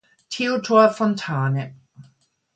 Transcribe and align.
Theodor 0.31 0.89
Fontane. 0.89 1.75